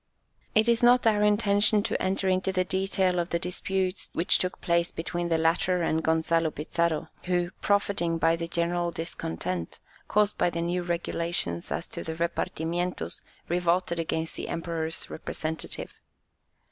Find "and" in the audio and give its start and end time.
5.83-6.03